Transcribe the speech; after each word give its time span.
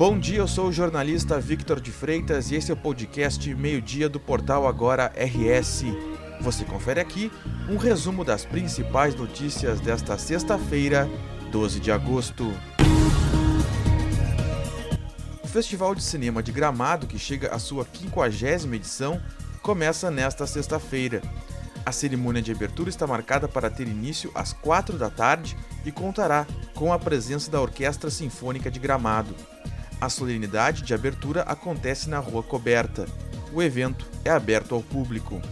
Bom 0.00 0.18
dia, 0.18 0.38
eu 0.38 0.48
sou 0.48 0.68
o 0.68 0.72
jornalista 0.72 1.38
Victor 1.38 1.78
de 1.78 1.92
Freitas 1.92 2.50
e 2.50 2.54
esse 2.54 2.70
é 2.70 2.74
o 2.74 2.76
podcast 2.78 3.54
Meio-Dia 3.54 4.08
do 4.08 4.18
portal 4.18 4.66
Agora 4.66 5.12
RS. 5.14 5.84
Você 6.40 6.64
confere 6.64 7.00
aqui 7.00 7.30
um 7.68 7.76
resumo 7.76 8.24
das 8.24 8.46
principais 8.46 9.14
notícias 9.14 9.78
desta 9.78 10.16
sexta-feira, 10.16 11.06
12 11.52 11.80
de 11.80 11.92
agosto. 11.92 12.50
O 15.44 15.46
Festival 15.46 15.94
de 15.94 16.02
Cinema 16.02 16.42
de 16.42 16.50
Gramado, 16.50 17.06
que 17.06 17.18
chega 17.18 17.54
à 17.54 17.58
sua 17.58 17.86
50 17.92 18.74
edição, 18.74 19.20
começa 19.60 20.10
nesta 20.10 20.46
sexta-feira. 20.46 21.20
A 21.84 21.92
cerimônia 21.92 22.40
de 22.40 22.50
abertura 22.50 22.88
está 22.88 23.06
marcada 23.06 23.46
para 23.46 23.68
ter 23.68 23.86
início 23.86 24.30
às 24.34 24.54
4 24.54 24.96
da 24.96 25.10
tarde 25.10 25.54
e 25.84 25.92
contará 25.92 26.46
com 26.74 26.90
a 26.90 26.98
presença 26.98 27.50
da 27.50 27.60
Orquestra 27.60 28.08
Sinfônica 28.08 28.70
de 28.70 28.80
Gramado. 28.80 29.36
A 30.00 30.08
solenidade 30.08 30.82
de 30.82 30.94
abertura 30.94 31.42
acontece 31.42 32.08
na 32.08 32.18
Rua 32.18 32.42
Coberta. 32.42 33.06
O 33.52 33.62
evento 33.62 34.06
é 34.24 34.30
aberto 34.30 34.74
ao 34.74 34.82
público. 34.82 35.42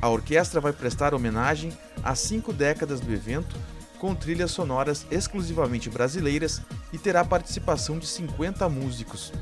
A 0.00 0.08
orquestra 0.08 0.60
vai 0.60 0.72
prestar 0.72 1.12
homenagem 1.12 1.76
às 2.02 2.20
cinco 2.20 2.52
décadas 2.52 3.00
do 3.00 3.12
evento, 3.12 3.56
com 3.98 4.14
trilhas 4.14 4.52
sonoras 4.52 5.04
exclusivamente 5.10 5.90
brasileiras 5.90 6.62
e 6.92 6.98
terá 6.98 7.24
participação 7.24 7.98
de 7.98 8.06
50 8.06 8.68
músicos. 8.68 9.32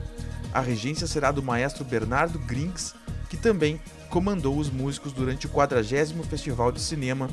A 0.53 0.61
regência 0.61 1.07
será 1.07 1.31
do 1.31 1.43
maestro 1.43 1.85
Bernardo 1.85 2.39
Grings, 2.39 2.95
que 3.29 3.37
também 3.37 3.79
comandou 4.09 4.57
os 4.57 4.71
músicos 4.71 5.13
durante 5.13 5.47
o 5.47 5.51
40 5.51 6.25
Festival 6.29 6.73
de 6.73 6.81
Cinema, 6.81 7.29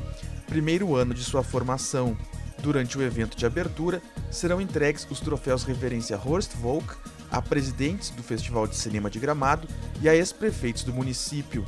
primeiro 0.48 0.94
ano 0.94 1.13
de 1.13 1.24
sua 1.24 1.41
formação. 1.41 2.18
Durante 2.66 2.98
o 2.98 3.04
evento 3.04 3.38
de 3.38 3.46
abertura, 3.46 4.02
serão 4.32 4.60
entregues 4.60 5.05
os 5.12 5.20
troféus 5.20 5.63
referência 5.63 6.18
Horst 6.18 6.55
Volk 6.55 6.96
a 7.30 7.40
presidentes 7.40 8.10
do 8.10 8.24
Festival 8.24 8.66
de 8.66 8.76
Cinema 8.76 9.07
de 9.07 9.20
Gramado 9.20 9.68
e 10.02 10.10
a 10.10 10.16
ex-prefeitos 10.16 10.84
do 10.84 10.91
município. 10.91 11.63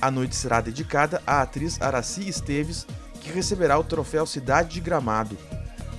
A 0.00 0.10
noite 0.10 0.34
será 0.34 0.62
dedicada 0.62 1.22
à 1.26 1.42
atriz 1.42 1.78
Araci 1.82 2.26
Esteves, 2.26 2.86
que 3.20 3.30
receberá 3.30 3.78
o 3.78 3.84
troféu 3.84 4.24
Cidade 4.24 4.70
de 4.70 4.80
Gramado. 4.80 5.36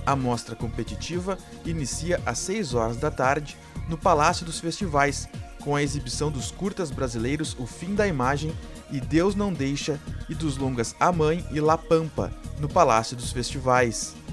A 0.04 0.16
mostra 0.16 0.56
competitiva 0.56 1.38
inicia 1.64 2.20
às 2.26 2.40
6 2.40 2.74
horas 2.74 2.96
da 2.96 3.12
tarde 3.12 3.56
no 3.88 3.96
Palácio 3.96 4.44
dos 4.44 4.58
Festivais, 4.58 5.28
com 5.62 5.76
a 5.76 5.82
exibição 5.82 6.32
dos 6.32 6.50
curtas 6.50 6.90
brasileiros 6.90 7.56
O 7.56 7.66
Fim 7.68 7.94
da 7.94 8.04
Imagem 8.04 8.52
e 8.90 9.00
Deus 9.00 9.36
Não 9.36 9.52
Deixa 9.52 10.00
e 10.28 10.34
dos 10.34 10.56
longas 10.56 10.92
A 10.98 11.12
Mãe 11.12 11.46
e 11.52 11.60
La 11.60 11.78
Pampa, 11.78 12.32
no 12.58 12.68
Palácio 12.68 13.16
dos 13.16 13.30
Festivais. 13.30 14.23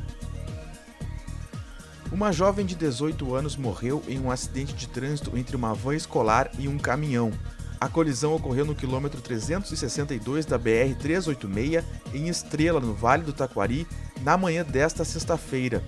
Uma 2.21 2.31
jovem 2.31 2.67
de 2.67 2.75
18 2.75 3.33
anos 3.33 3.57
morreu 3.57 4.03
em 4.07 4.19
um 4.19 4.29
acidente 4.29 4.75
de 4.75 4.87
trânsito 4.87 5.35
entre 5.35 5.55
uma 5.55 5.73
van 5.73 5.95
escolar 5.95 6.51
e 6.59 6.67
um 6.67 6.77
caminhão. 6.77 7.31
A 7.79 7.89
colisão 7.89 8.35
ocorreu 8.35 8.63
no 8.63 8.75
quilômetro 8.75 9.19
362 9.19 10.45
da 10.45 10.59
BR-386, 10.59 11.83
em 12.13 12.27
Estrela, 12.27 12.79
no 12.79 12.93
Vale 12.93 13.23
do 13.23 13.33
Taquari, 13.33 13.87
na 14.21 14.37
manhã 14.37 14.63
desta 14.63 15.03
sexta-feira. 15.03 15.83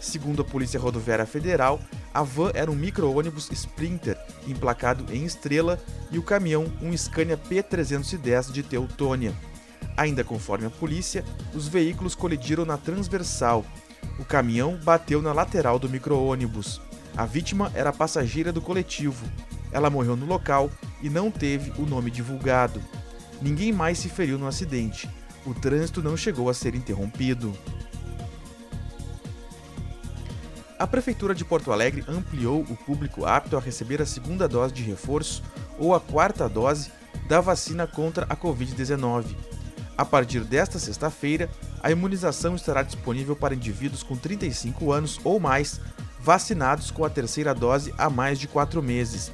Segundo 0.00 0.40
a 0.40 0.44
Polícia 0.46 0.80
Rodoviária 0.80 1.26
Federal, 1.26 1.78
a 2.14 2.22
van 2.22 2.52
era 2.54 2.70
um 2.70 2.74
micro-ônibus 2.74 3.50
Sprinter, 3.52 4.16
emplacado 4.48 5.12
em 5.12 5.26
Estrela, 5.26 5.78
e 6.10 6.18
o 6.18 6.22
caminhão 6.22 6.72
um 6.80 6.96
Scania 6.96 7.36
P310 7.36 8.50
de 8.50 8.62
Teutônia. 8.62 9.34
Ainda 9.94 10.24
conforme 10.24 10.64
a 10.64 10.70
polícia, 10.70 11.22
os 11.54 11.68
veículos 11.68 12.14
colidiram 12.14 12.64
na 12.64 12.78
transversal, 12.78 13.62
o 14.18 14.24
caminhão 14.24 14.78
bateu 14.82 15.20
na 15.20 15.32
lateral 15.32 15.78
do 15.78 15.88
micro-ônibus. 15.88 16.80
A 17.16 17.24
vítima 17.24 17.70
era 17.74 17.92
passageira 17.92 18.52
do 18.52 18.60
coletivo. 18.60 19.26
Ela 19.72 19.90
morreu 19.90 20.16
no 20.16 20.26
local 20.26 20.70
e 21.02 21.10
não 21.10 21.30
teve 21.30 21.72
o 21.80 21.86
nome 21.86 22.10
divulgado. 22.10 22.82
Ninguém 23.40 23.72
mais 23.72 23.98
se 23.98 24.08
feriu 24.08 24.38
no 24.38 24.46
acidente. 24.46 25.08
O 25.44 25.54
trânsito 25.54 26.02
não 26.02 26.16
chegou 26.16 26.48
a 26.48 26.54
ser 26.54 26.74
interrompido. 26.74 27.56
A 30.78 30.86
Prefeitura 30.86 31.34
de 31.34 31.44
Porto 31.44 31.72
Alegre 31.72 32.04
ampliou 32.06 32.60
o 32.60 32.76
público 32.76 33.24
apto 33.24 33.56
a 33.56 33.60
receber 33.60 34.02
a 34.02 34.06
segunda 34.06 34.46
dose 34.46 34.74
de 34.74 34.82
reforço 34.82 35.42
ou 35.78 35.94
a 35.94 36.00
quarta 36.00 36.48
dose 36.48 36.90
da 37.28 37.40
vacina 37.40 37.86
contra 37.86 38.26
a 38.28 38.36
Covid-19. 38.36 39.34
A 39.96 40.04
partir 40.04 40.44
desta 40.44 40.78
sexta-feira, 40.78 41.48
a 41.82 41.90
imunização 41.90 42.54
estará 42.54 42.82
disponível 42.82 43.36
para 43.36 43.54
indivíduos 43.54 44.02
com 44.02 44.16
35 44.16 44.92
anos 44.92 45.20
ou 45.24 45.38
mais 45.38 45.80
vacinados 46.20 46.90
com 46.90 47.04
a 47.04 47.10
terceira 47.10 47.54
dose 47.54 47.94
há 47.96 48.10
mais 48.10 48.38
de 48.38 48.48
quatro 48.48 48.82
meses. 48.82 49.30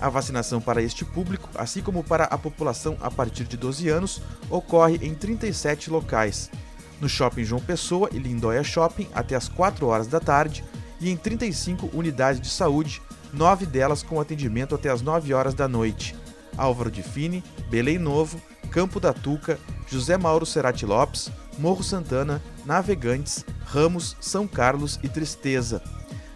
A 0.00 0.08
vacinação 0.08 0.60
para 0.60 0.82
este 0.82 1.04
público, 1.04 1.48
assim 1.54 1.82
como 1.82 2.04
para 2.04 2.24
a 2.24 2.38
população 2.38 2.96
a 3.00 3.10
partir 3.10 3.44
de 3.44 3.56
12 3.56 3.88
anos, 3.88 4.22
ocorre 4.48 4.98
em 5.02 5.14
37 5.14 5.90
locais. 5.90 6.50
No 7.00 7.08
Shopping 7.08 7.44
João 7.44 7.60
Pessoa 7.60 8.08
e 8.12 8.18
Lindóia 8.18 8.62
Shopping 8.62 9.08
até 9.14 9.34
as 9.34 9.48
4 9.48 9.86
horas 9.86 10.06
da 10.06 10.20
tarde 10.20 10.64
e 11.00 11.10
em 11.10 11.16
35 11.16 11.90
unidades 11.92 12.40
de 12.40 12.48
saúde, 12.48 13.00
nove 13.32 13.66
delas 13.66 14.02
com 14.02 14.20
atendimento 14.20 14.74
até 14.74 14.88
as 14.90 15.02
9 15.02 15.32
horas 15.32 15.54
da 15.54 15.66
noite. 15.66 16.14
Álvaro 16.56 16.90
de 16.90 17.02
Fini, 17.02 17.42
Belém 17.70 17.98
Novo, 17.98 18.40
Campo 18.70 18.98
da 19.00 19.12
Tuca, 19.12 19.58
José 19.90 20.16
Mauro 20.16 20.44
Serati 20.44 20.84
Lopes, 20.84 21.30
Morro 21.58 21.82
Santana, 21.82 22.42
Navegantes, 22.64 23.44
Ramos, 23.64 24.16
São 24.20 24.46
Carlos 24.46 24.98
e 25.02 25.08
Tristeza. 25.08 25.82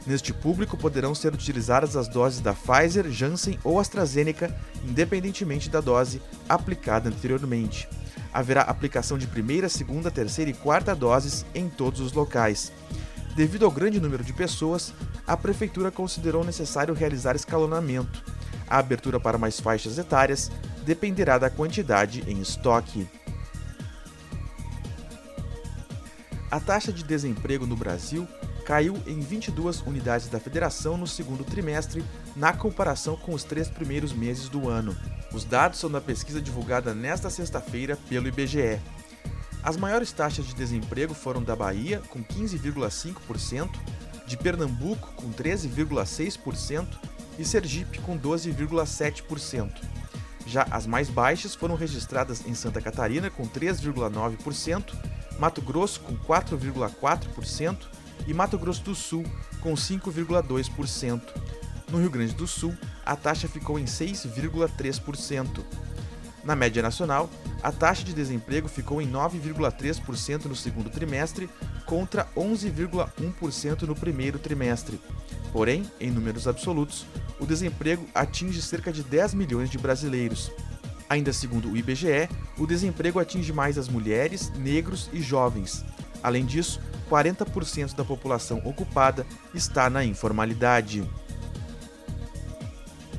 Neste 0.07 0.33
público 0.33 0.77
poderão 0.77 1.15
ser 1.15 1.33
utilizadas 1.33 1.97
as 1.97 2.09
doses 2.09 2.41
da 2.41 2.55
Pfizer, 2.55 3.11
Janssen 3.11 3.59
ou 3.63 3.79
AstraZeneca, 3.79 4.55
independentemente 4.85 5.71
da 5.71 5.81
dose 5.81 6.21
aplicada 6.49 7.09
anteriormente. 7.09 7.89
Haverá 8.33 8.63
aplicação 8.63 9.17
de 9.17 9.27
primeira, 9.27 9.69
segunda, 9.69 10.11
terceira 10.11 10.51
e 10.51 10.55
quarta 10.55 10.95
doses 10.95 11.45
em 11.55 11.69
todos 11.69 12.01
os 12.01 12.13
locais. 12.13 12.73
Devido 13.37 13.65
ao 13.65 13.71
grande 13.71 14.01
número 14.01 14.25
de 14.25 14.33
pessoas, 14.33 14.93
a 15.27 15.37
Prefeitura 15.37 15.91
considerou 15.91 16.43
necessário 16.43 16.95
realizar 16.95 17.37
escalonamento. 17.37 18.25
A 18.69 18.79
abertura 18.79 19.21
para 19.21 19.39
mais 19.39 19.61
faixas 19.61 19.99
etárias 19.99 20.51
dependerá 20.85 21.39
da 21.39 21.51
quantidade 21.51 22.25
em 22.27 22.41
estoque. 22.41 23.07
A 26.53 26.61
taxa 26.61 26.93
de 26.93 27.03
desemprego 27.03 27.67
no 27.67 27.75
Brasil 27.75 28.29
caiu 28.67 29.03
em 29.07 29.21
22 29.21 29.81
unidades 29.87 30.29
da 30.29 30.39
federação 30.39 30.99
no 30.99 31.07
segundo 31.07 31.45
trimestre, 31.45 32.05
na 32.37 32.53
comparação 32.53 33.17
com 33.17 33.33
os 33.33 33.43
três 33.43 33.71
primeiros 33.71 34.13
meses 34.13 34.51
do 34.51 34.69
ano. 34.69 34.95
Os 35.33 35.47
dados 35.47 35.79
são 35.79 35.91
da 35.91 35.99
pesquisa 35.99 36.43
divulgada 36.43 36.93
nesta 36.93 37.31
sexta-feira 37.31 37.97
pelo 38.07 38.29
IBGE. 38.29 38.79
As 39.63 39.79
maiores 39.79 40.13
taxas 40.13 40.45
de 40.45 40.55
desemprego 40.55 41.15
foram 41.15 41.43
da 41.43 41.57
Bahia, 41.57 42.03
com 42.11 42.23
15,5%, 42.23 43.71
de 44.27 44.37
Pernambuco, 44.37 45.11
com 45.17 45.33
13,6%, 45.33 46.87
e 47.39 47.47
Sergipe, 47.47 47.99
com 48.01 48.19
12,7%. 48.19 49.73
Já 50.47 50.67
as 50.71 50.87
mais 50.87 51.09
baixas 51.09 51.55
foram 51.55 51.77
registradas 51.77 52.45
em 52.47 52.55
Santa 52.55 52.79
Catarina, 52.79 53.31
com 53.31 53.49
3,9%, 53.49 55.12
Mato 55.43 55.61
Grosso, 55.61 55.99
com 56.03 56.17
4,4%, 56.17 57.77
e 58.29 58.33
Mato 58.33 58.57
Grosso 58.57 58.85
do 58.85 58.95
Sul, 58.95 59.25
com 59.61 59.75
5,2%. 59.75 61.21
No 61.91 61.99
Rio 61.99 62.11
Grande 62.11 62.33
do 62.33 62.47
Sul, 62.47 62.73
a 63.05 63.17
taxa 63.17 63.49
ficou 63.49 63.77
em 63.77 63.85
6,3%. 63.85 65.65
Na 66.45 66.55
média 66.55 66.81
nacional, 66.81 67.29
a 67.61 67.73
taxa 67.73 68.05
de 68.05 68.15
desemprego 68.15 68.69
ficou 68.69 69.03
em 69.03 69.11
9,3% 69.11 70.45
no 70.45 70.55
segundo 70.55 70.89
trimestre, 70.89 71.51
contra 71.87 72.29
11,1% 72.37 73.83
no 73.83 73.97
primeiro 73.97 74.39
trimestre. 74.39 75.01
Porém, 75.53 75.91
em 75.99 76.13
números 76.13 76.47
absolutos, 76.47 77.05
o 77.41 77.47
desemprego 77.47 78.07
atinge 78.15 78.63
cerca 78.63 78.93
de 78.93 79.03
10 79.03 79.35
milhões 79.35 79.69
de 79.69 79.77
brasileiros. 79.77 80.53
Ainda 81.13 81.31
segundo 81.31 81.71
o 81.71 81.77
IBGE, 81.77 82.27
o 82.57 82.67
desemprego 82.67 83.21
atinge 83.21 83.53
mais 83.53 83.77
as 83.77 83.87
mulheres, 83.87 84.51
negros 84.57 85.11
e 85.13 85.21
jovens. 85.21 85.85
Além 86.23 86.47
disso, 86.47 86.81
40% 87.11 87.95
da 87.95 88.03
população 88.03 88.63
ocupada 88.65 89.27
está 89.53 89.91
na 89.91 90.03
informalidade. 90.03 91.07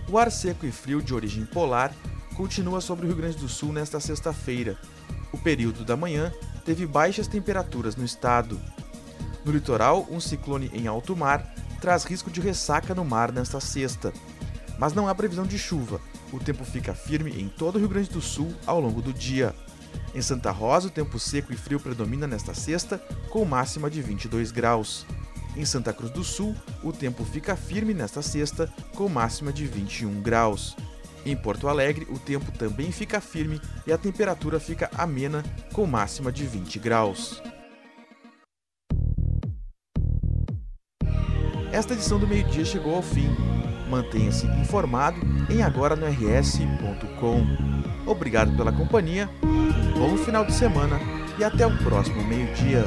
O 0.10 0.18
ar 0.18 0.32
seco 0.32 0.66
e 0.66 0.72
frio 0.72 1.04
de 1.04 1.14
origem 1.14 1.46
polar 1.46 1.94
continua 2.36 2.82
sobre 2.82 3.06
o 3.06 3.10
Rio 3.10 3.18
Grande 3.18 3.38
do 3.38 3.48
Sul 3.48 3.72
nesta 3.72 4.00
sexta-feira. 4.00 4.76
O 5.32 5.38
período 5.38 5.86
da 5.86 5.96
manhã 5.96 6.34
teve 6.66 6.88
baixas 6.88 7.28
temperaturas 7.28 7.96
no 7.96 8.04
estado. 8.04 8.60
No 9.46 9.52
litoral, 9.52 10.08
um 10.10 10.20
ciclone 10.20 10.72
em 10.74 10.88
alto 10.88 11.16
mar 11.16 11.54
traz 11.80 12.06
risco 12.06 12.32
de 12.32 12.42
ressaca 12.42 12.96
no 12.96 13.06
mar 13.06 13.32
nesta 13.32 13.60
sexta. 13.60 14.12
Mas 14.78 14.94
não 14.94 15.08
há 15.08 15.16
previsão 15.16 15.46
de 15.46 15.58
chuva. 15.58 16.00
O 16.32 16.40
tempo 16.40 16.64
fica 16.66 16.94
firme 16.94 17.32
em 17.40 17.48
todo 17.48 17.76
o 17.76 17.80
Rio 17.80 17.90
Grande 17.90 18.10
do 18.10 18.22
Sul 18.22 18.54
ao 18.66 18.80
longo 18.80 19.02
do 19.02 19.14
dia. 19.14 19.54
Em 20.16 20.22
Santa 20.22 20.52
Rosa, 20.52 20.88
o 20.88 20.92
tempo 20.92 21.20
seco 21.20 21.54
e 21.54 21.58
frio 21.58 21.80
predomina 21.80 22.28
nesta 22.28 22.54
sexta, 22.54 22.98
com 23.30 23.46
máxima 23.46 23.90
de 23.90 24.02
22 24.02 24.52
graus. 24.52 25.06
Em 25.56 25.66
Santa 25.66 25.94
Cruz 25.94 26.12
do 26.12 26.24
Sul, 26.24 26.56
o 26.84 26.92
tempo 26.92 27.24
fica 27.24 27.56
firme 27.56 27.94
nesta 27.94 28.22
sexta, 28.22 28.72
com 28.96 29.08
máxima 29.08 29.54
de 29.54 29.66
21 29.66 30.22
graus. 30.22 30.76
Em 31.26 31.36
Porto 31.36 31.68
Alegre, 31.68 32.08
o 32.10 32.20
tempo 32.20 32.52
também 32.52 32.92
fica 32.92 33.22
firme 33.22 33.62
e 33.88 33.94
a 33.94 33.98
temperatura 33.98 34.60
fica 34.60 34.90
amena, 34.98 35.44
com 35.72 35.86
máxima 35.86 36.32
de 36.32 36.46
20 36.46 36.80
graus. 36.80 37.42
Esta 41.72 41.94
edição 41.94 42.20
do 42.20 42.28
meio-dia 42.28 42.66
chegou 42.66 42.96
ao 42.96 43.02
fim. 43.02 43.63
Mantenha-se 43.94 44.48
informado 44.48 45.18
em 45.52 45.62
agora 45.62 45.96
no 45.96 46.08
rs.com. 46.08 47.46
Obrigado 48.08 48.58
pela 48.58 48.72
companhia, 48.72 49.30
bom 49.96 50.18
final 50.18 50.44
de 50.44 50.54
semana 50.54 51.00
e 51.38 51.44
até 51.44 51.68
o 51.68 51.78
próximo 51.78 52.24
meio-dia. 52.24 52.84